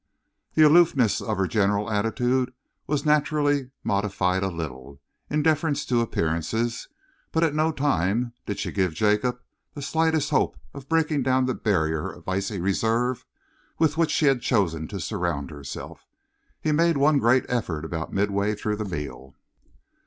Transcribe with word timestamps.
The 0.55 0.63
aloofness 0.63 1.21
of 1.21 1.37
her 1.37 1.45
general 1.45 1.87
attitude 1.91 2.53
was 2.87 3.05
naturally 3.05 3.69
modified 3.83 4.41
a 4.41 4.47
little, 4.47 4.99
in 5.29 5.43
deference 5.43 5.85
to 5.85 6.01
appearances, 6.01 6.87
but 7.31 7.43
at 7.43 7.53
no 7.53 7.71
time 7.71 8.33
did 8.47 8.57
she 8.57 8.71
give 8.71 8.95
Jacob 8.95 9.39
the 9.75 9.81
slightest 9.83 10.31
hope 10.31 10.57
of 10.73 10.89
breaking 10.89 11.21
down 11.21 11.45
the 11.45 11.53
barrier 11.53 12.09
of 12.11 12.27
icy 12.27 12.59
reserve 12.59 13.27
with 13.77 13.95
which 13.95 14.09
she 14.09 14.25
had 14.25 14.41
chosen 14.41 14.87
to 14.87 14.99
surround 14.99 15.51
herself. 15.51 16.07
He 16.59 16.71
made 16.71 16.97
one 16.97 17.19
great 17.19 17.45
effort 17.47 17.85
about 17.85 18.11
midway 18.11 18.55
through 18.55 18.77
the 18.77 18.85
meal. 18.85 19.35